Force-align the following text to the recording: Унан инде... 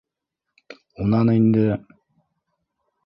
Унан 1.05 1.33
инде... 1.35 1.67